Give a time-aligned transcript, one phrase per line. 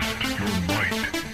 [0.00, 1.33] Test your might.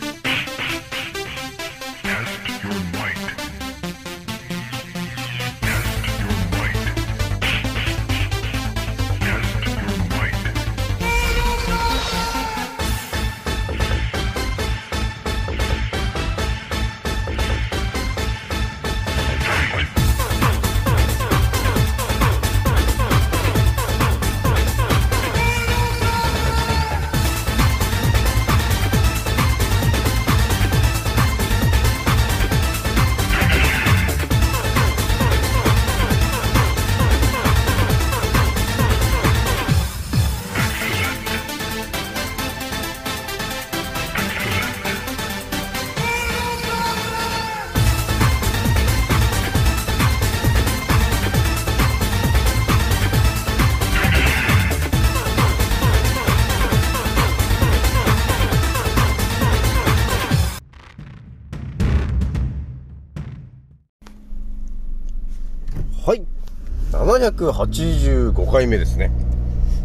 [67.21, 69.13] 785回目ですね。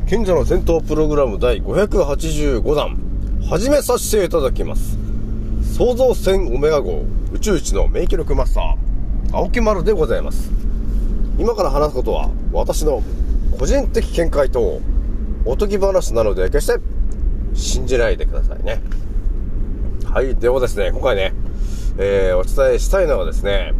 [0.07, 2.97] 賢者の戦闘プログラム第585弾、
[3.49, 4.97] 始めさせていただきます。
[5.75, 10.49] 創造船オメガ号宇宙一の免疫力マスター、青木丸でございます。
[11.37, 13.03] 今から話すことは、私の
[13.59, 14.79] 個人的見解と、
[15.43, 16.79] おとぎ話なので、決して
[17.53, 18.81] 信じないでくださいね。
[20.05, 20.33] はい。
[20.37, 21.33] ではですね、今回ね、
[21.97, 23.73] えー、お伝えしたいのはですね、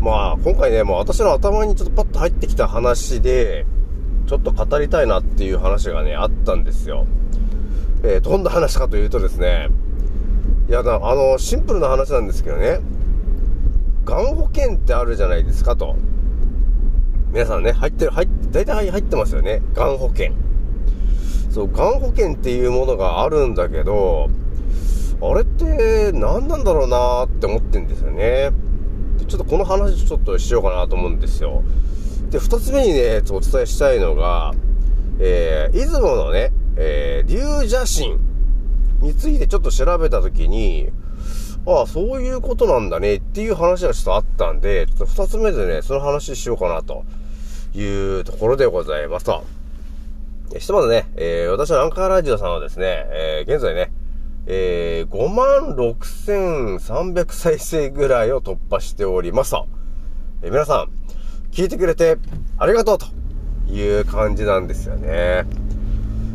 [0.00, 3.66] まあ、今回ね、もう私の頭にちょっとパッと入ってきた話で、
[4.26, 7.06] ちょっと語りたいなっていう話がね、あったんですよ。
[8.04, 9.68] えー、どんな話かというとですね、
[10.68, 12.80] いや、あの、シンプルな話なんですけどね、
[14.04, 15.96] がん保険ってあるじゃないですかと。
[17.32, 19.62] 皆さんね、入ってる、入って、大体入ってますよね。
[19.74, 20.32] がん保険。
[21.50, 24.30] そう、がん保険っていうものがあるんだけど、
[25.20, 28.52] あれって何なんだろうなって思ってんですよね。
[29.26, 31.62] ちょっとこの話ちょっとしようかなと思うんですよ。
[32.30, 34.52] で、二つ目にね、お伝えしたいのが、
[35.18, 38.18] えー、出雲のね、えー、龍邪神
[39.00, 40.90] についてちょっと調べたときに、
[41.66, 47.04] ああ、そういうことなんだねっていう話がちょっとあったんで、ちょっと二つ目でね、その話しようかなと
[47.74, 49.44] いうところでございますと。
[50.58, 53.90] ひとまずね、えー、私のアンカーラジオさんはですね、えー、現在ね、
[54.50, 59.68] えー、5万6300再生ぐらいを突破しておりますと。
[60.40, 62.16] えー皆さん、聞いてくれて
[62.56, 63.06] ありがとうと
[63.70, 65.44] いう感じなんですよね。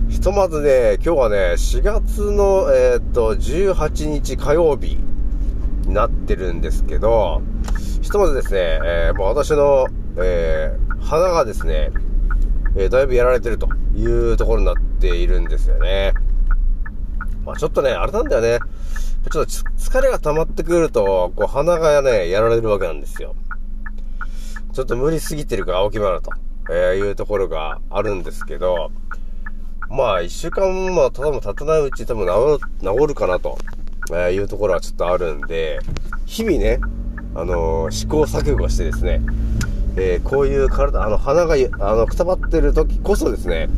[0.09, 4.95] ひとまずね、今日はね、4月の、えーっと、18日火曜日
[5.87, 7.41] になってるんですけど、
[8.03, 9.87] ひとまずですね、えーもう私の、
[10.17, 11.89] えー鼻がですね、
[12.75, 16.13] えだいぶやられてるというところになっているんですよね。
[17.45, 18.59] まあちょっとね、あれなんだよね。
[19.31, 23.35] ちょっと疲れが溜まってくると、こう鼻がね、やられるわけなんですよ。
[24.73, 26.31] ちょっと無理すぎてるか青木丸と、
[26.69, 28.91] えーいうところがあるんですけど、
[29.89, 33.57] まあ一週間、まあただも経たないうちに多分治る、治るかなと、
[34.09, 35.79] えーいうところはちょっとあるんで、
[36.25, 36.79] 日々ね、
[37.35, 39.21] あのー試行錯誤してですね、
[39.95, 43.69] えーこういう体、あの、鼻が、あの、くたばってる時こそですね、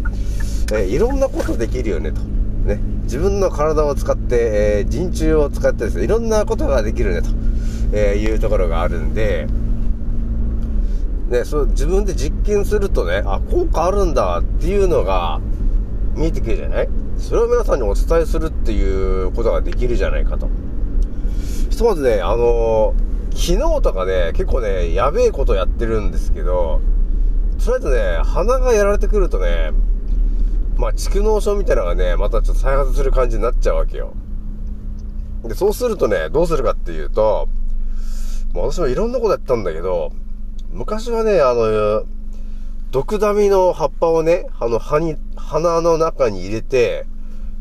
[0.72, 2.22] えーいろんなことできるよね、と。
[2.22, 2.80] ね。
[3.06, 7.30] 自分の体を使って、えー人中を使ってですね、いろんなことができるね、と、
[7.94, 9.48] えいうところがあるんで、
[11.30, 15.40] ね、そう、自分で実験するとね、あ、効果あるんだっていうのが
[16.16, 16.90] 見えてくるじゃない？
[17.18, 20.50] それを皆さんにお伝えするっていうことができるじゃないかと。
[21.70, 23.06] ひとまずね、あのー
[23.38, 26.80] 昨日とかね、結構ね、やべえことやってるんですけど、
[27.62, 29.74] とりあえずね、鼻がやられてくるとね、
[30.78, 34.14] まあ、蓄膿症みたいなのがね、またちょっと再発する感じになっちゃうわけよ。
[35.44, 37.48] で、そうするとね、どうするかっていうと、
[38.54, 40.12] もう私もいろんなことやったんだけど、
[40.72, 42.04] 昔はね、あの、
[42.92, 47.06] 毒ダミの葉っぱをね、あの、歯に、鼻の中に入れて、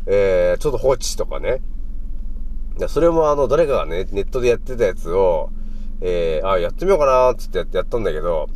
[0.07, 1.61] えー、ちょっと放置とかね。
[2.89, 5.51] それもあの、誰かがね、ネットでやってたやつを、
[6.01, 8.49] えー、あ、やってみようかなーっつってやってやったんだけど、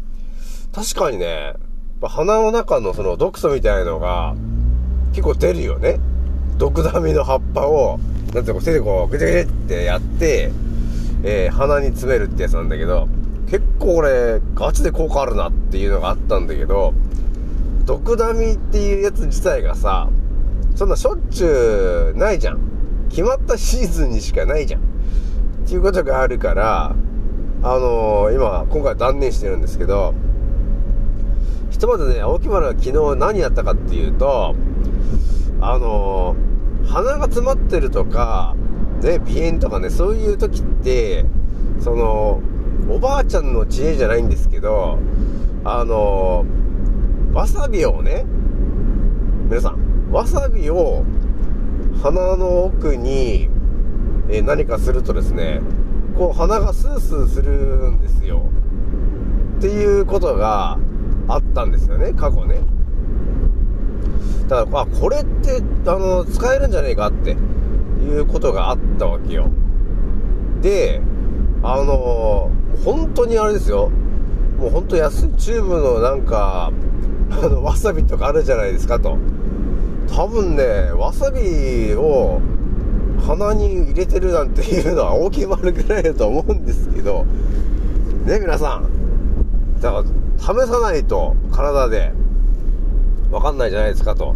[0.73, 1.55] 確かにね、
[2.01, 4.35] ぱ鼻の中のその毒素みたいのが、
[5.13, 5.99] 結構出るよね。
[6.59, 7.99] 毒ダミの葉っぱを、
[8.35, 10.53] なんてこうか手でこう、ぐちゃぐちゃってやって、
[11.23, 13.09] えー、鼻に詰めるってやつなんだけど、
[13.51, 16.93] 結構俺、ガチで効果あるなっていうのがあったんだけど、
[17.85, 20.09] 毒ダミっていうやつ自体がさ、
[20.77, 22.59] そんなしょっちゅうないじゃん。
[23.09, 24.81] 決まったシーズンにしかないじゃん。
[24.81, 24.85] っ
[25.67, 26.95] ていうことがあるから、
[27.63, 30.15] あのー今、今回断念してるんですけど、
[31.79, 34.57] ひとまずね、青木丸が昨日何やったかっていうと、
[35.61, 36.49] あのー
[36.89, 38.57] 鼻が詰まってるとか、
[39.03, 41.27] ね、鼻炎とかね、そういう時って、
[41.81, 42.41] その、
[42.89, 44.99] おばあちゃんの知恵じゃないんですけど、
[45.65, 46.47] あの、
[47.35, 48.25] わさびをね、
[49.51, 51.05] 皆さん、わさびを
[52.03, 53.51] 鼻の奥に、
[54.31, 55.61] え何かするとですね、
[56.17, 58.51] こう鼻がスースーするんですよ。
[59.59, 60.79] っていうことが
[61.29, 62.61] あったんですよね、過去ね。
[64.49, 67.37] だから、あ、これって、あの、使えるんじゃねえかって
[68.03, 69.49] いうことがあったわけよ。
[70.63, 71.01] で、
[71.63, 72.51] あの、
[72.85, 73.91] 本当にあれですよ。
[74.59, 76.73] もう本当安いチューブのなんか、
[77.31, 79.19] あの、わさびとかあるじゃないですかと。
[80.09, 82.41] 多分ね、わさびを
[83.27, 87.27] 鼻に入れてるなんていうのは大きい丸ぐらいだと思うんですけど、
[88.25, 89.81] ね、皆さん。
[89.81, 90.05] だから、
[90.39, 92.13] 試さないと体で
[93.31, 94.35] わかんないじゃないですかと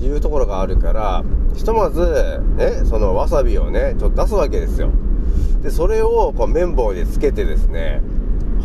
[0.00, 4.90] いうところがあるから、ひとまず、ね、そのわさびをね、ちょっと出すわけですよ。
[5.62, 8.02] で、それをこう綿棒でつけてですね、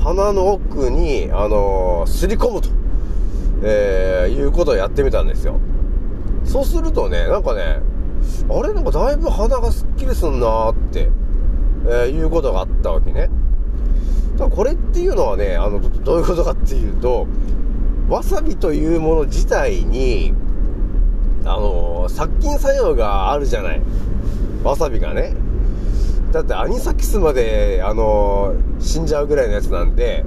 [0.03, 2.69] 鼻の奥に、あのーすり込むと、
[3.63, 5.59] えーいうことをやってみたんですよ。
[6.45, 7.81] そうするとね、なんかね、
[8.49, 8.73] あれ？
[8.73, 11.09] なんかだいぶ鼻がすっきりすんなーって、
[11.85, 13.29] えーいうことがあったわけね。
[14.39, 17.27] だからこれっていうのはね、あの、どういうことかっていうと、
[18.07, 20.33] わさびというもの自体に、
[21.43, 23.81] あの殺菌作用があるじゃない。
[24.63, 25.35] わさびがね。
[26.31, 30.23] だってアニサキスまで、あの死んじゃうぐらいのやつなんで、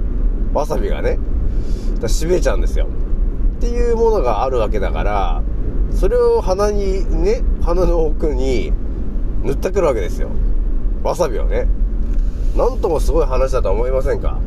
[0.53, 1.17] わさびがね、
[1.95, 2.87] だから痺れちゃうんですよ。
[3.57, 5.41] っていうものがあるわけだから、
[5.91, 8.73] それを鼻にね、鼻の奥に
[9.41, 10.29] 塗ってくるわけですよ。
[11.01, 11.67] わさびをね。
[12.55, 14.39] なんともすごい話だと思いませんか？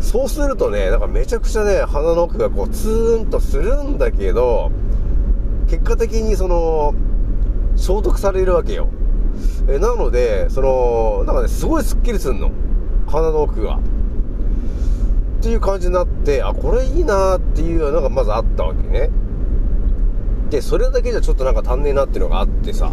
[0.00, 4.70] そうするとね、なんかめちゃくちゃね、鼻の奥がこうツーンとするんだけど、
[5.68, 6.94] 結果的にその、
[7.76, 8.88] 消毒されるわけよ。
[9.68, 12.50] えなので、その、なんかね、すごいスッキリすんの。
[13.06, 13.76] 鼻の奥が。
[13.76, 13.80] っ
[15.42, 19.10] ていう感じになって、あ、これいいなっていうのがまずあったわけね。
[20.50, 22.90] で、それだけじゃちょっとなんか足んねえなっていうのがあってさ、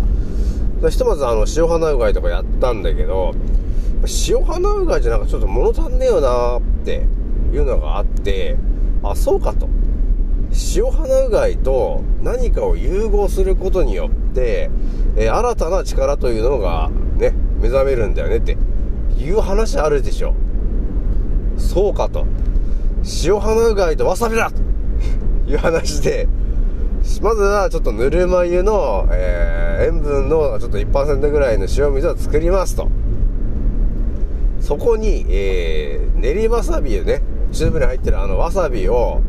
[0.89, 3.33] ひとまずあの、塩鼻うがいとかやったんだけど、
[4.29, 7.05] 塩鼻うがいじゃなんかちょっと物足んねえよなーって
[7.53, 8.57] いうのがあって、
[9.03, 9.67] あ、そうかと。
[10.75, 14.69] 塩鼻うがいと何かを融合することによって、
[15.15, 18.57] えー新たな力というのがね、目覚めるんだよねって
[19.19, 20.33] いう話あるでしょ。
[21.57, 22.25] そうかと。
[23.25, 24.61] 塩鼻うがいとわさびだと
[25.49, 26.27] いう話で、
[27.21, 32.89] まずはちょっとぬるま湯の、えー塩分のちょっと1%ぐらいの塩水を作りますと。
[34.67, 37.21] そこに、えー練りわさびね、
[37.53, 39.21] チューブに入ってるあのわさびを、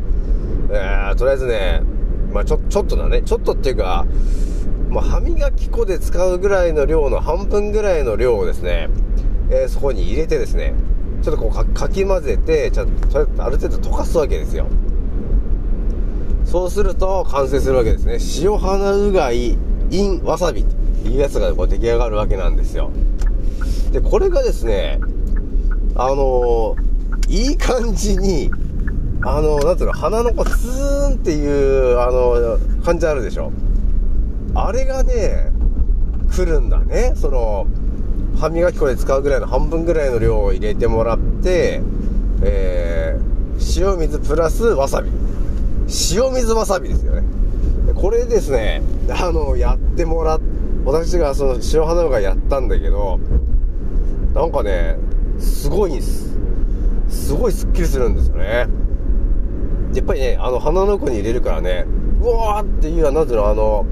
[0.69, 1.81] えーとりあえずね、
[2.33, 4.05] まあちょ、ちょっとだね、ちょっとっていうか、
[4.89, 8.89] まあ、歯磨き粉で使うぐらいの量の半分ぐらいの量をですね、
[9.49, 10.73] えーそこに入れてですね、
[11.21, 14.67] ちょっとこうかかき混ぜて、ちょっとある程度溶かすわけですよ。
[16.43, 18.17] そうすると完成するわけですね。
[18.43, 19.57] 塩花うがい
[19.89, 20.75] in わさびと
[21.07, 22.91] いうやつがこう出来上がるわけなんですよ。
[23.93, 24.99] で、これがですね、
[26.01, 26.89] あのー
[27.27, 28.49] いい感じに、
[29.21, 33.51] あのーなんていうの、鼻のこうツーンっていう、あのー感じあるでしょ。
[34.55, 35.51] あれがね、
[36.31, 37.11] 来るんだね。
[37.15, 37.67] その、
[38.39, 41.81] 歯磨き粉で使うぐらいの半分ぐらいの量を入れてもらって、
[42.43, 45.11] えー、塩水プラスわさび。
[46.13, 47.23] 塩水わさびですよね。
[47.93, 50.39] これですね、あの、やってもらっ、
[50.85, 53.19] 私がその塩花がやったんだけど、
[54.33, 54.97] なんかね、
[55.39, 56.37] すごいんです。
[57.07, 58.67] すごいスッキリするんですよね。
[59.93, 61.85] やっぱりね、あの、鼻の奥に入れるからね、
[62.21, 63.85] うわーっていう、なんていうの、あの、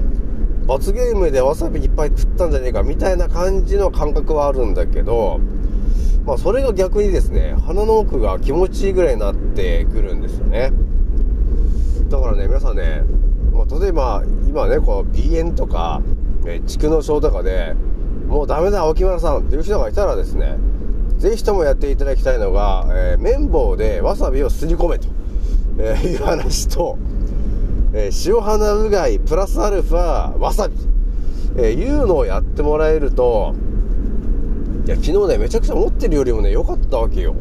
[0.66, 5.40] 罰ゲームでわさびいっぱい食ったんじゃねえかみたいな感じの感覚はあるんだけど、
[6.26, 10.70] まあそれが逆にですね、鼻の奥が気持ちいいぐらいになってくるんですよね。
[12.10, 13.02] だからね、皆さんね、
[13.50, 16.02] まあ、例えば今ね、こう鼻炎とか、
[16.44, 17.74] え蓄膿症とかで、
[18.28, 20.58] もうダメだ、沖村さんっていう人がいたらですね、
[21.18, 25.08] ぜひともやっていただきたいのが、えー綿棒でわさびをすり込めと、
[25.78, 26.96] えーいう話と、
[27.92, 30.74] えー塩花うがいプラスアルファわさび、
[31.56, 33.54] えーいうのをやってもらえると、
[34.86, 37.34] いや、昨日ね、めちゃくちゃ持ってるよりもね、良かったわけよ。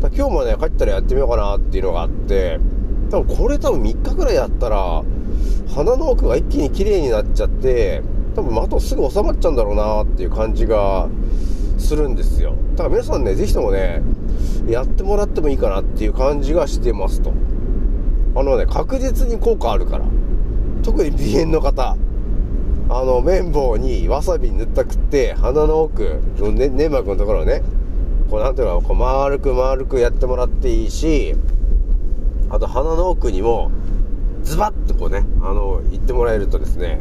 [0.00, 2.58] だ今日もね、帰ったらやってみようかなっていうのがあって、
[3.10, 5.02] 多分これ多分3日くらいやったら、
[5.74, 8.02] 鼻の奥が一気に綺麗になっちゃって、
[8.34, 11.08] 多分あとすぐ収まっちゃうんだろうなっていう感じが
[11.80, 12.54] するんですよ。
[12.72, 14.02] だから皆さんね、ぜひともね、
[14.68, 17.32] やってもらってもいいかなっていう感じがしてますと。
[18.34, 20.04] あのね、確実に効果あるから。
[20.82, 21.96] 特に鼻炎の方。
[22.92, 27.62] あの綿棒にわさび塗ったくって鼻の奥の、ね、粘膜のところをね
[28.28, 31.36] こうなんていうのこう丸く丸くやってもらっていいし
[32.48, 33.70] あと鼻の奥にも
[34.42, 37.00] ズバッとこうねあの言ってもらえるとですね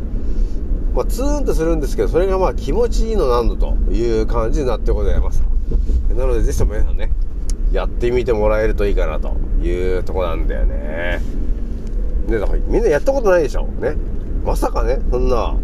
[0.99, 5.41] まあ、ツーンとするんですけど、それがまあ気持ちいいのなんだという感じになってございます。
[6.09, 7.09] なので、ぜひとも皆さんね、
[7.71, 11.21] やってみてもらえるといいかなというとこなんだよね。
[12.27, 13.95] ね、だからみんなやったことないでしょね。
[14.43, 15.55] まさかね、そんな、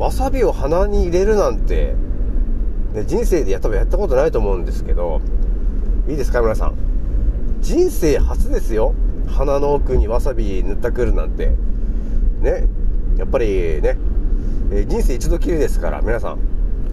[0.00, 1.94] わさびを鼻に入れるなんて、
[2.92, 5.20] ね、人生でやったやったことないと思うんですけど、
[6.08, 6.74] いいですか皆さん。
[7.60, 8.94] 人生初ですよ。
[9.28, 11.54] 鼻の奥にわさび塗ったくるなんて。
[12.40, 12.64] ね。
[13.16, 13.96] やっぱりね、
[14.72, 16.38] えー、人生一度きりですから、皆さん、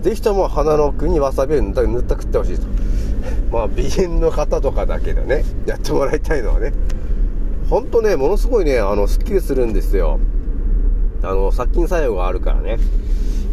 [0.01, 2.67] ぜひとも鼻の奥にわさびを塗った塗った食ってほしいと。
[3.51, 6.73] まあ、鼻炎の方とかだけどね、やってもらいたいのはね、
[7.69, 10.19] ほんとね、ものすごいね、あの、スッキリするんですよ。
[11.23, 12.77] あの、殺菌作用があるからね。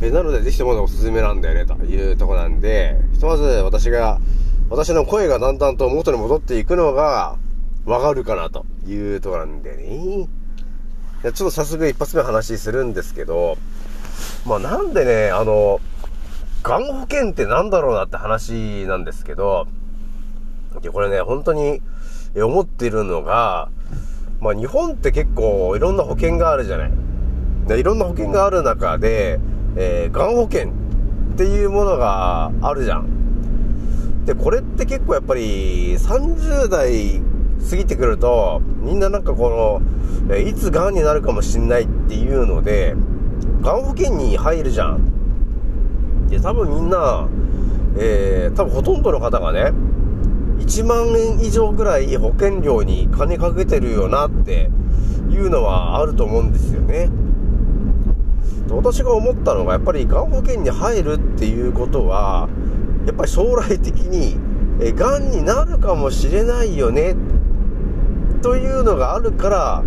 [0.03, 4.19] えなので、ぜひともおすすめなんだよね、というとこなんで、ひとまず私が、
[4.71, 7.37] 私の声がだんだんと元に戻っていくのが、
[7.85, 10.29] わかるかな、というとこなんでね。
[11.23, 13.59] ちょっと早速一発目話するんですけど、
[14.47, 15.81] まあなんでね、あの、
[16.63, 19.67] がん保険ってなんだろうなって話なんですけど、
[20.83, 21.81] で、これね、本当に
[22.37, 23.69] 思っているのが、
[24.41, 26.93] まあ日本って結構いろんな保険があるじゃない。
[27.67, 29.39] でいろんな保険がある中で、
[29.77, 34.25] えー、がん保険っていうものがあるじゃん。
[34.25, 37.21] で、これって結構やっぱり30代
[37.69, 39.83] 過ぎてくると、みんななんかこ
[40.29, 42.95] の、いつがんになるかもしんないっていうので、
[43.61, 46.29] がん保険に入るじゃん。
[46.29, 47.29] で、多分みんな、
[47.99, 49.73] えー、多分ほとんどの方がね、
[50.61, 54.71] 1万円以上ぐらい保険料に金かけてるよなって
[55.31, 57.11] いうのはあると思うんですよね。
[58.67, 62.49] で私が思ったのが、やっぱりがん保険に入るっていうことは、
[63.07, 64.37] やっぱり将来的に、
[64.81, 67.17] え、がんになるかもしれないよね、
[68.43, 69.83] というのがあるから、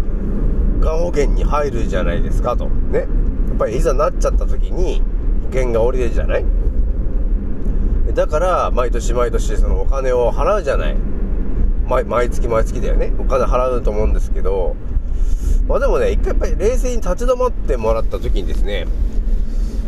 [0.81, 2.67] がん保険に入るじゃないですかと。
[2.67, 3.07] ね。
[3.53, 5.01] っぱりいざなっちゃった時に
[5.47, 6.45] 保険が下りるじゃない？
[8.13, 10.95] だから毎年毎年そのお金を払うじゃない。
[11.87, 13.13] 毎毎月毎月だよね。
[13.19, 14.75] お金払うと思うんですけど
[15.67, 18.87] まあでもね一回やっぱり冷静に立ち止まってもらった時にですね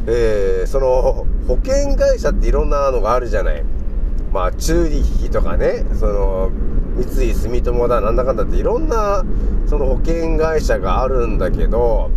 [0.08, 3.64] えー、その保険会社っていろんなのがあるじゃない。
[4.32, 6.52] まあチューリッヒとかねその
[6.96, 9.24] 三井住友だなんだかんだっていろんな
[9.66, 12.12] その保険会社があるんだけど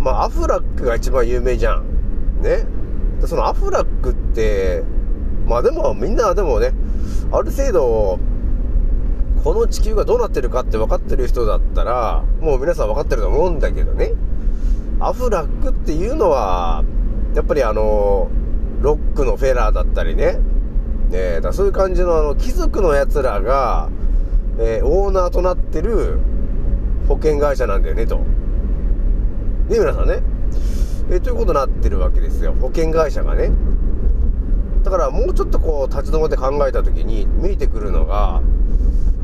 [0.00, 2.42] まあ、アフラックが一番有名じゃん。
[2.42, 2.66] ね。
[3.26, 4.82] そのアフラックって、
[5.46, 6.72] まあでもみんなでもね、
[7.30, 8.18] ある程度、
[9.44, 14.12] この地球がどうなってるかって分かってる人だったら、もう皆さん分かってると思うんだけどね。
[15.00, 16.82] アフラックっていうのは、
[17.34, 18.30] やっぱりあの、
[18.80, 20.38] ロックのフェラーだったりね。
[21.10, 23.90] ねだそういう感じのあの、貴族の奴らが、
[24.58, 26.18] えー、オーナーとなってる
[27.08, 28.20] 保険会社なんだよね、と。
[29.70, 30.20] ね、皆さんね。
[31.12, 32.54] えということになってるわけですよ。
[32.60, 33.52] 保険会社がね。
[34.82, 38.42] だからもうちょっとこう立ち止まって考えた時に見えてくるのが、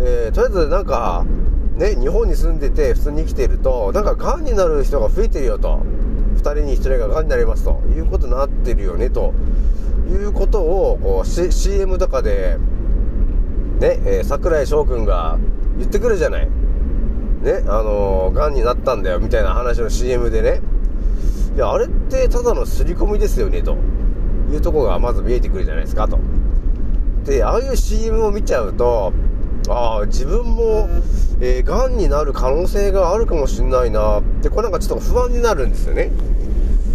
[0.00, 1.26] えー、とりあえずなんか、
[1.74, 5.80] ね、日本に住んでて普通に生きてると、なんか癌になる人が増えてるよと。
[6.36, 9.32] 2人に1人が癌になりますということになってるよねと
[10.08, 12.56] いうことをこう、C、CM とかで、
[13.80, 15.38] ね、えー、桜井翔くんが
[15.76, 16.48] 言ってくるじゃない。
[17.46, 20.60] ね、あのー、癌になったんだよ、みたいな話の CM でね、
[21.54, 23.76] いや、あれってただの刷り込みですよね、と
[24.52, 26.18] いうとこがまず見えてくるじゃないですか、と。
[27.24, 29.12] で、ああいう CM を見ちゃうと、
[29.68, 30.88] ああ、自分も、
[31.40, 36.10] えー、癌になる可能性があるかもしんないな、で、これなんかちょっと不安になるんですよね。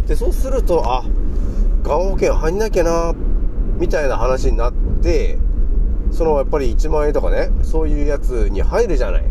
[0.08, 1.04] で、そうすると、あ、
[1.84, 3.14] がん保険入んなきゃな、
[3.78, 5.40] みたいな話になって、
[6.12, 9.31] そのやっぱり1万円とかね、そういうやつに入るじゃない。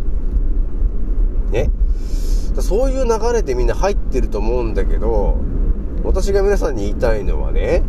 [1.50, 1.70] ね。
[2.58, 5.38] そういう流れでみんな入ってると思うんだけど、
[6.02, 7.82] 私が皆さんに言いたいのはね、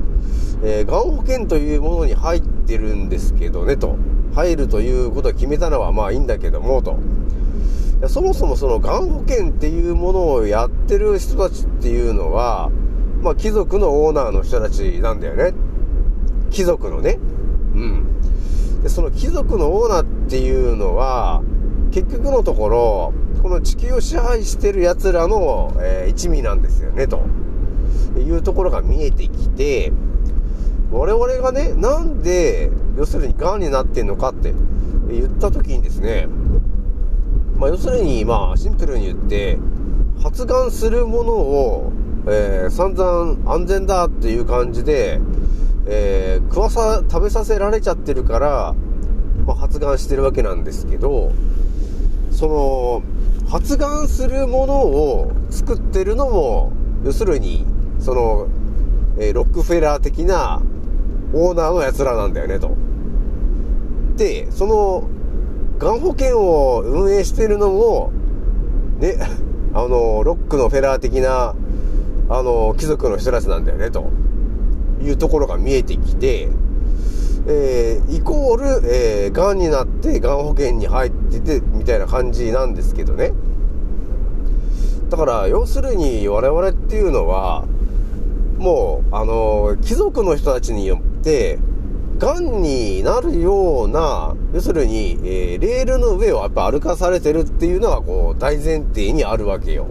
[0.64, 3.98] えー、がん保険というものに入ってるんですけどね、と。
[4.34, 7.00] 入るということを決めたのはまあいいんだけども、と。
[8.08, 12.72] そもそもそのがん保険っていうものをやってる人たちっていうのは、
[13.22, 15.54] まあ貴族のオーナーの人たちなんだよね。
[16.50, 17.20] 貴族のね。
[17.76, 18.82] うん。
[18.84, 21.42] で、その貴族のオーナーっていうのは、
[21.92, 27.22] 結局のところ、この地球を支配してる奴らの、えー、一味なんですよね、と。
[28.18, 29.92] いうところが見えてきて、
[30.92, 34.54] 我々がね、なんで、要するに癌になってんのかって
[35.10, 36.28] 言った時にですね、
[37.56, 39.58] まあ、要するに、まあ、シンプルに言って、
[40.22, 41.92] 発がんするものを、
[42.28, 45.20] えー散々安全だっていう感じで、
[45.88, 48.76] えー食わさ、食べさせられちゃってるから、
[49.46, 51.32] まあ、発がんしてるわけなんですけど、
[52.32, 53.04] その、
[53.50, 56.72] 発がんするものを作ってるのも、
[57.04, 57.66] 要するに、
[58.00, 58.48] その、
[59.20, 60.62] えロックフェラー的な
[61.34, 62.76] オーナーの奴らなんだよね、と。
[64.18, 65.10] で、その、
[65.78, 68.12] がん保険を運営してるのも、
[69.00, 69.16] ね、
[69.74, 71.56] あの、ロックのフェラー的な、
[72.30, 74.10] あの、貴族の人たちなんだよね、と
[75.04, 76.50] いうところが見えてきて、
[77.48, 83.34] えーイコール、えー、癌になって、癌保険に入ってて、みたいな感じなんですけどね。
[85.10, 87.66] だから、要するに我々っていうのは、
[88.58, 91.58] もう、あの、貴族の人たちによって、
[92.20, 99.88] 癌になるような、要するに、えーレールの上をやっぱ歩かされてるっていうのが、こう、大前提にあるわけよ。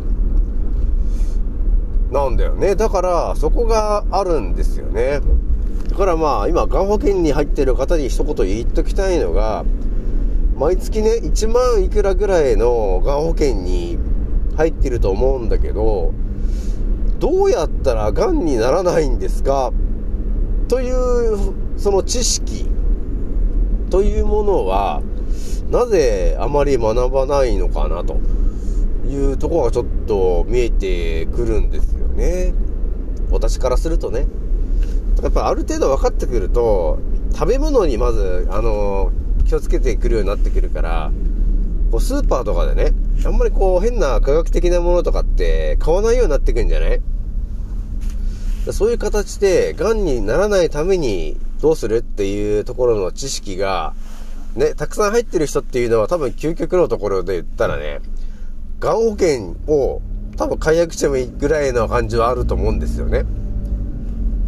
[2.12, 2.76] なんだよね。
[2.76, 5.21] だから、そこがあるんですよね。
[6.00, 9.66] からまあ、今、がん保険に入ってる方に一言言っときたいのが、
[10.57, 13.99] 毎月ね、1万いくらぐらいのがん保険に
[14.57, 16.14] 入ってると思うんだけど、
[17.19, 19.75] どうやったらがんにならないんですか？
[20.69, 22.64] という、その知識
[23.90, 25.02] というものは、
[25.69, 28.16] なぜあまり学ばないのかなと
[29.07, 32.54] いうところがちょっと見えてくるんですよね。
[33.30, 34.26] 私からするとね。
[35.23, 36.99] やっぱある程度分かってくると、
[37.33, 39.12] 食べ物にまず、あの、
[39.47, 41.11] 気をつけてくるようになってくるから、
[41.91, 42.93] こうスーパーとかでね、
[43.25, 47.00] あんまりこう変な科学的なものとかって買わないようになってくんじゃない？
[48.73, 53.95] そういう形で、癌にならないためにどうするっていうところの知識が、
[54.55, 58.00] ね、たくさん入ってる人っていうのは多分究極のところで言ったらね、
[58.79, 60.00] 癌保険を
[60.37, 63.25] 多分解約してもいいぐらいの感じはあると思うんですよね。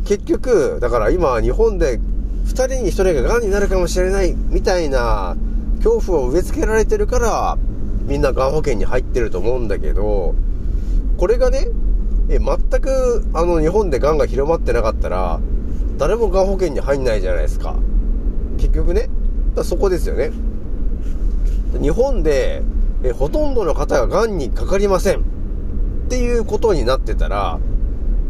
[0.05, 1.99] 結局、だから今日本で
[2.47, 5.37] 2人に1人が癌になるかもしれないみたいな
[5.77, 7.59] 恐怖を植え付けられてるから、
[8.05, 10.35] みんな癌保険に入ってると思うんだけど、
[11.17, 11.69] これがね、
[12.29, 15.41] え全くあの日本で癌が広まってなかったら、
[15.99, 17.77] 誰も癌保険に入んないじゃないですか。
[18.59, 19.09] 結局ね、
[19.55, 20.31] だそこですよね。
[21.81, 22.62] 日本で
[23.05, 25.23] えほとんどの方が癌にかかりませんっ
[26.09, 27.59] ていうことになってたら、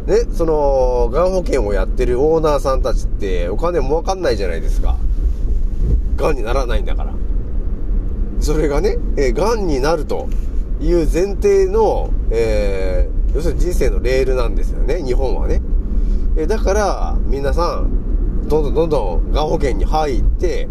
[0.07, 4.97] ね、その、癌保険をやってるオーナーさんたちってお金儲かんないじゃないですか。
[6.17, 7.13] 癌にならないんだから。
[8.41, 10.27] それがね、えー、癌になると
[10.81, 15.61] いう前提の、えー、要するに人生のレールなんですよね、日本はね。
[16.35, 20.67] えーだから、皆さん、どんどんどんどん癌保険に入って、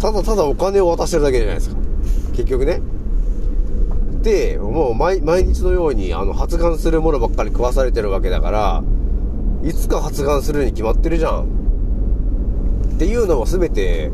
[0.00, 1.76] ただただお金を渡してるだけじゃないですか。
[2.32, 2.80] 結局ね。
[4.22, 8.82] で、もう毎日のようにあの発がんするものばっかり食わされてるわけだから、
[9.62, 11.44] いつか発がんするに決まってるじゃん。
[12.94, 14.10] っていうのは全て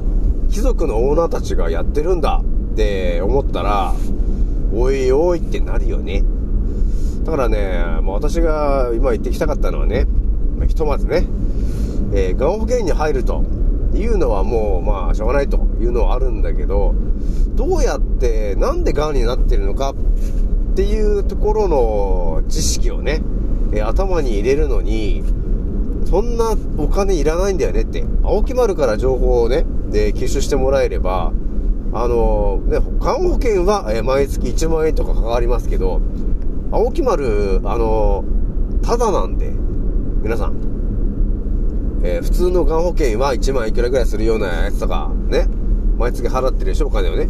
[0.49, 2.43] 貴族のオーナーたちがやってるんだ
[2.73, 3.95] って思ったら、
[4.73, 6.23] おいおいってなるよね。
[7.25, 10.07] だからね、もう私が今言ってきたかったのはね、
[10.69, 11.27] ひとまずね、
[12.15, 13.43] えー、がん保険に入ると
[13.95, 16.95] いうのはもうまあしょうがないというのはあるんだけど、
[17.55, 23.23] どうやって、なんでがんになってるのかっていうところの知識をね、
[23.73, 25.23] え頭に入れるのに、
[26.05, 28.05] そんなお金いらないんだよねって。
[28.23, 31.33] 青木丸から情報をね、で、吸収してもらえれば、
[31.93, 36.01] あのね、がん保険は、え毎月1万円とかかかりますけど、
[36.71, 38.25] 青木丸、あの
[38.83, 39.51] ただなんで、
[40.23, 40.76] 皆さん、
[42.07, 45.49] えー普通のがん保険は1万いくらぐらいするようなやつとか、ね、
[45.99, 47.27] 毎月払ってるでしょ、お金をね。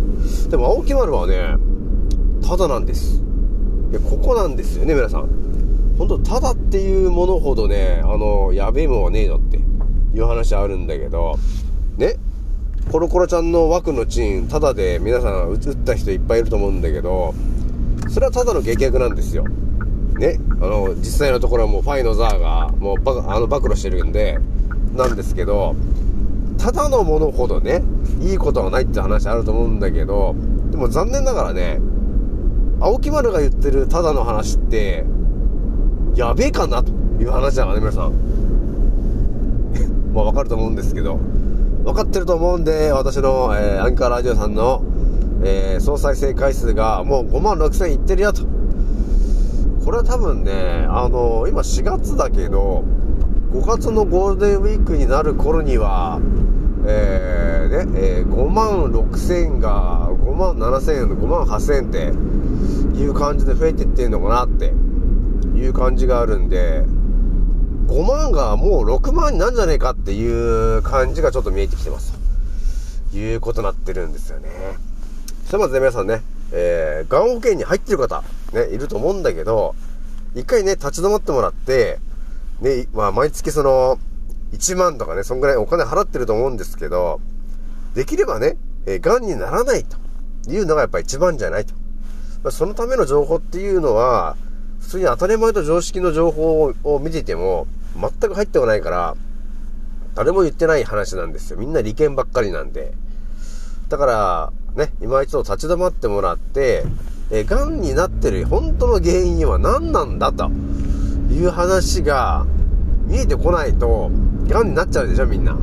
[0.51, 1.57] でも、青木丸はね、
[2.47, 3.23] ただなんです。
[3.91, 5.29] いや、ここなんですよね、皆さん。
[5.97, 11.39] 本当ただっていうものほどね、あの、やべえもんはねえのっていう話あるんだけど、
[11.97, 12.17] ね、
[12.93, 17.35] コロコロちゃんの枠のチン、ただで皆さん打った人いっぱいいると思うんだけど、
[18.11, 19.45] それはただの劇薬なんですよ。
[20.19, 24.39] ね、あの、実際のところはもうファイのザーが、もうバあの、暴露してるんで、
[24.97, 25.77] なんですけど、
[26.59, 27.83] ただのものほどね、
[28.21, 30.35] いいことはないって話あると思うんだけど、
[30.71, 31.81] でも残念ながらね、
[32.81, 35.05] 青木丸が言ってるただの話って、
[36.15, 38.13] やべえかなという話だからね、皆さん。
[40.15, 41.19] まあわかると思うんですけど、
[41.85, 44.83] 分かってると思うんで、私の、えーアンカーラジオさんの、
[45.43, 48.43] えー総再生回数がもう5万6千いってるよと。
[49.85, 52.83] これは多分ね、あの今4月だけど、
[53.53, 56.21] 5月のゴールデンウィークになる頃には、
[56.87, 64.67] えー、ね、えー5万6千が5万7千円、5万8千円っていう感じで増えていってんのかなって
[65.57, 66.85] いう感じがあるんで、
[67.87, 72.13] 5万がもう6万になんじゃねえかっていう感じがちょっと見えてきてます。
[73.11, 74.51] ということになってるんですよね。
[75.47, 79.75] それまずね、皆さんね、えー、がん保険に入ってる方、ね、いると思うんだけど、
[80.35, 81.99] 一回ね、立ち止まってもらって、
[82.61, 83.99] ね、まあ、毎月その、
[84.53, 87.21] 1万とかね、そんぐらいお金払ってると思うんですけど、
[87.95, 89.97] できればね、えー、癌にならないと
[90.51, 91.75] いうのがやっぱ一番じゃないと。
[92.42, 94.37] まあ、そのための情報っていうのは、
[94.81, 97.66] 普通に当たり前と常識の情報を見てても、
[97.99, 99.16] 全く入ってこないから、
[100.14, 101.59] 誰も言ってない話なんですよ。
[101.59, 102.95] みんな利権ばっかりなんで。
[103.88, 106.85] だから、ね、今一度立ち止まってもらって、
[107.31, 110.51] えー、癌になってる本当の原因は何なんだと
[111.31, 112.47] いう話が
[113.07, 114.11] 見えてこないと、
[114.49, 115.57] 癌になっちゃうでしょ、みんな。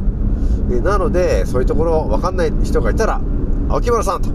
[0.72, 3.22] えなので、そういうところ分かんない人がいたら、
[3.70, 4.30] 青木村さんと、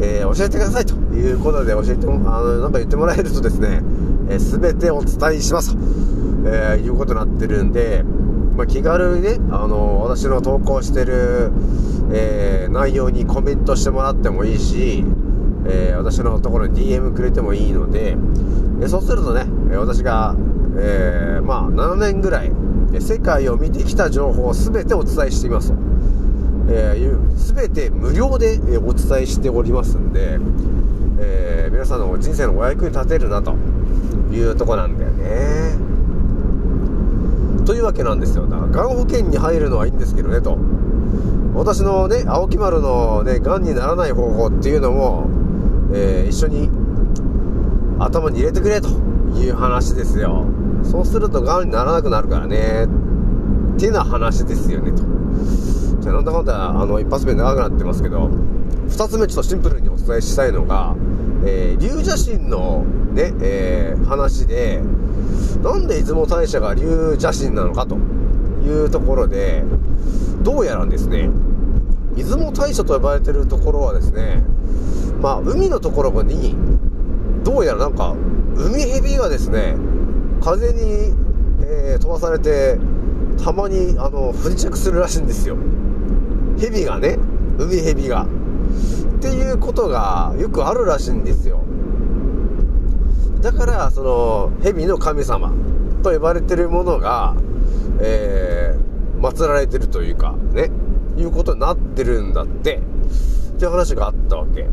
[0.00, 3.82] えー教えてくださいということで教えても、あの、なんか言ってもらえるとですね、
[4.28, 5.78] えー、全てお伝えしますと、
[6.46, 8.04] えーいうことになってるんで、
[8.56, 11.52] まあ、気軽にね、あの私の投稿してる、
[12.12, 15.04] えー内容にコメントしてもらってもいいし、
[15.66, 18.16] え私のところに DM くれてもいいので、
[18.82, 20.34] えそうするとね、私が、
[20.76, 22.52] えーまあ、7年ぐらい、
[23.00, 25.78] 世界を見てきた情報を全てお伝えしていますと。
[26.68, 30.38] えー、全て無料で、お伝えしておりますんで、
[31.18, 33.52] えー皆さんの人生のお役に立てるなと
[34.32, 35.76] いうとこなんだよね。
[37.66, 38.46] というわけなんですよ。
[38.46, 40.56] だから、がん保険に入るのはいいんですけどね、と。
[41.54, 45.28] 私のね、青木丸のね、がんにならない方法っていうのも、
[45.92, 46.70] えー一緒に
[47.98, 48.88] 頭に入れてくれと
[49.36, 50.46] いう話ですよ。
[50.84, 52.86] そうするとがんにならなくなるからね、
[53.76, 55.02] ってな話ですよね、と。
[56.00, 58.30] じゃあなんだかんだ、あの、一発目長くなってますけど、
[58.88, 60.94] 二つ目ちょっとシンプルにお伝えしたいのが、
[61.44, 64.80] えー、龍邪神のね、えー話で、
[65.62, 69.64] なんで出雲大社が龍邪神なのかというところで、
[70.42, 71.30] どうやらですね、
[72.16, 74.44] 出雲大社と呼ばれてるところはですね、
[75.20, 76.54] まあ、海のところに、
[77.42, 78.14] どうやらなんか、
[78.56, 79.76] 海蛇がですね、
[80.44, 81.14] 風に、
[81.62, 82.78] えー飛ばされて、
[83.42, 85.56] たまに、あの、不時着するらしいんですよ。
[86.58, 87.18] 蛇がね、
[87.58, 88.26] 海蛇が。
[88.26, 88.26] っ
[89.20, 91.62] ていうことがよくあるらしいんですよ。
[93.40, 95.50] だから、その、蛇の神様
[96.02, 97.34] と呼ばれてるものが、
[98.00, 100.70] えー、祀られてるというか、ね、
[101.16, 102.82] いうことになってるんだって、
[103.54, 104.68] っていう話があったわけ。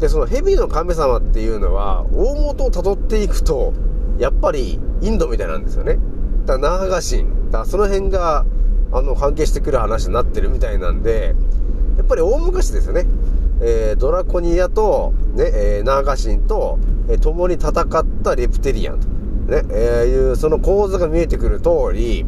[0.00, 3.72] で、その蛇の神様っていうのは、大元を辿っていくと、
[4.18, 5.98] やっぱりインドみたいなんですよね。
[6.46, 7.24] だから、ナーガ神。
[7.50, 8.44] だからその辺が、
[8.92, 11.34] あの、関係してくる話になってるみたいなんで、
[11.96, 13.06] やっぱり大昔ですよね。
[13.60, 22.24] えードラコニアと、ね、えーナーガ神と、えー共に戦ったレプテリアンと、ね、えーいう、その構図が見えてくる通り、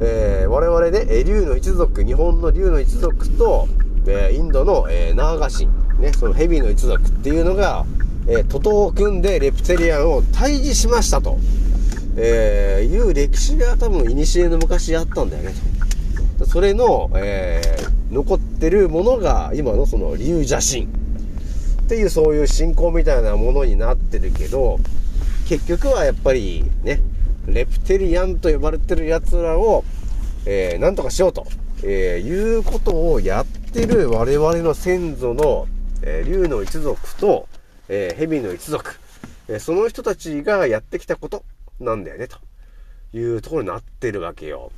[0.00, 3.68] えー我々ね、え竜の一族、日本の竜の一族と、
[4.06, 7.84] えーインドの、えーナーガ神、ね、そのヘビの一族っていうのが、
[8.28, 11.38] えー徒党を組んでレプテリアンを退治しましたと、
[12.16, 15.54] えーいう歴史が多分、古の昔あったんだよね、
[16.38, 16.46] と。
[16.46, 24.80] それの、えー残ってるものが、今のその竜邪神っていうそういう信仰みたいなものになってるけど、
[25.48, 27.00] 結局はやっぱりね、
[27.46, 29.84] レプテリアンと呼ばれてる奴らを、
[30.44, 31.46] えーなんとかしようと、
[31.84, 35.68] えーいうことをやってる我々の先祖の、
[36.02, 37.46] えー竜の一族と、
[37.92, 38.94] えー蛇の一族、
[39.48, 41.44] えその人たちがやってきたこと
[41.80, 42.38] なんだよね、と
[43.12, 44.70] いうところになってるわけよ。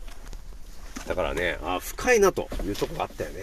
[1.06, 3.42] だからね、あ深いなというとこがあったよね。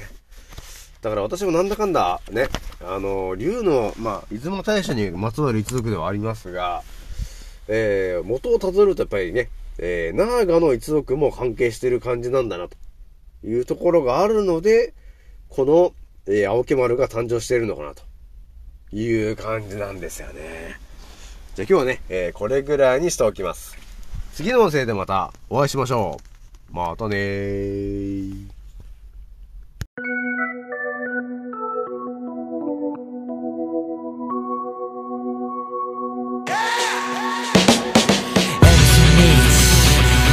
[1.01, 2.47] だから私もなんだかんだね、
[2.83, 6.81] あの、竜の、まあ、出雲大社にまつわる一族ではありますが、
[7.67, 12.75] えー、元をたどるとやっぱりね、えー、ナーガの一族も関係してる感じなんだな、と
[13.45, 14.95] いうところがあるので、
[15.47, 15.93] この、
[16.25, 18.08] えー、青木丸が誕生しているのかな、と
[18.93, 20.79] いう感じなんですよね。
[21.55, 23.77] じゃあ今日はね、えー、これぐらいにしておきます。
[24.33, 26.19] 次の音声でまたお会いしましょ
[26.71, 26.73] う。
[26.73, 28.33] またねー。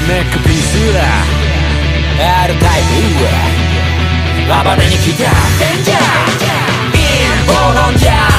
[0.08, 1.00] ネックピースだ
[2.44, 2.82] R タイ
[4.44, 5.24] プババネに来た
[5.58, 5.98] デンジャー
[6.94, 7.02] イ
[7.42, 8.35] ンボロンジャー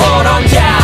[0.00, 0.79] インボ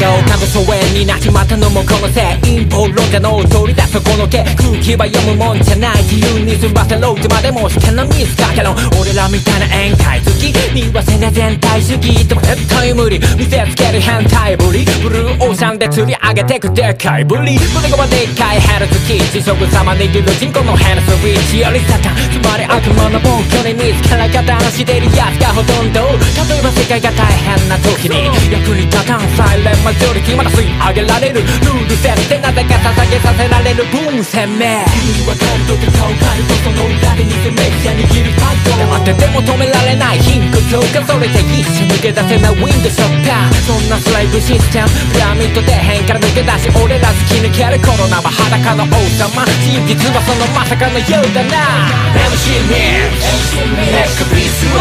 [0.00, 17.58] が丘と疎遠になっちまったのもこのせい陰謀論者の通りだそこのけ空気は読むもんじゃない自由に済ませろってまでもしてのミスかけろ俺らみたいな宴会好き見忘れ全体主義でも絶対無理見せつける変態ぶりブルーオーシャンで釣り上げてくでかいぶり。
[17.58, 51.92] 胸がまでっかいヘルツキー地食様握る人口のヘルスウィッチよりサタンつまり悪魔の暴挙に見つから方なしてるやつがほとんど例えば世界が大変な時に役に立たんサイレンマジョリティまだ吸い上げられるルール設定なぜか捧げさせられる分鮮明君はカルトと顔カルトその裏で偽メディア握るファイト黙ってても止められない貧困強化それで一瞬抜け出せないウィンドショッターそんなスライブシステムピラミッド底辺から抜け出し俺ら突き抜けるコロナは裸の王様真実はそのまさかのようだな
[52.32, 54.80] MC ミンネックピースは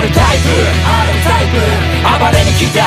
[0.00, 1.12] R タイプ
[2.02, 2.86] 暴れに来た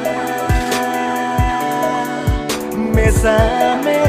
[2.93, 4.00] 目覚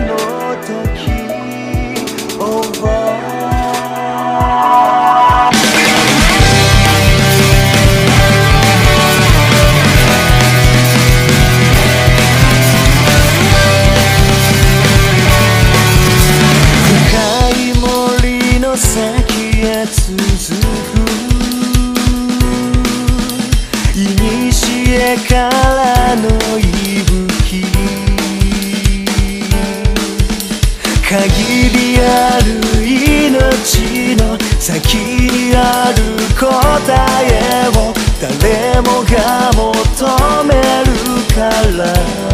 [35.64, 36.02] ある
[36.34, 36.44] 答
[37.24, 40.92] えを誰もが求める
[41.34, 41.40] か
[41.78, 42.31] ら。